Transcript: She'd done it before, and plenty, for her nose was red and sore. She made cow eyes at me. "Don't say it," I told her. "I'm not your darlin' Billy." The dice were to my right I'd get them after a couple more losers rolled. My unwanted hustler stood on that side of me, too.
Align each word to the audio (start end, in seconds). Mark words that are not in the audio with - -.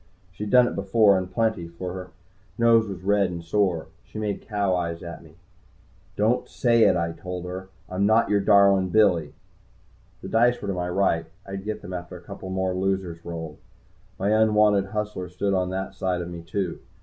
She'd 0.31 0.49
done 0.49 0.67
it 0.67 0.73
before, 0.73 1.15
and 1.15 1.29
plenty, 1.31 1.67
for 1.67 1.93
her 1.93 2.09
nose 2.57 2.87
was 2.87 3.03
red 3.03 3.29
and 3.29 3.43
sore. 3.43 3.85
She 4.03 4.17
made 4.17 4.41
cow 4.41 4.75
eyes 4.75 5.03
at 5.03 5.23
me. 5.23 5.35
"Don't 6.15 6.49
say 6.49 6.85
it," 6.85 6.97
I 6.97 7.11
told 7.11 7.45
her. 7.45 7.69
"I'm 7.87 8.07
not 8.07 8.27
your 8.27 8.39
darlin' 8.39 8.89
Billy." 8.89 9.35
The 10.23 10.27
dice 10.27 10.59
were 10.59 10.69
to 10.69 10.73
my 10.73 10.89
right 10.89 11.27
I'd 11.45 11.63
get 11.65 11.83
them 11.83 11.93
after 11.93 12.17
a 12.17 12.21
couple 12.21 12.49
more 12.49 12.73
losers 12.73 13.23
rolled. 13.23 13.59
My 14.17 14.29
unwanted 14.31 14.85
hustler 14.87 15.29
stood 15.29 15.53
on 15.53 15.69
that 15.69 15.93
side 15.93 16.21
of 16.23 16.31
me, 16.31 16.41
too. 16.41 16.79